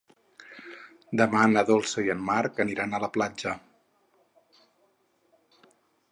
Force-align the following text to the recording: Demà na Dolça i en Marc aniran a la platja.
Demà 1.19 1.41
na 1.49 1.63
Dolça 1.67 2.03
i 2.07 2.09
en 2.13 2.23
Marc 2.29 2.61
aniran 2.65 2.95
a 2.97 3.01
la 3.03 3.09
platja. 3.17 3.53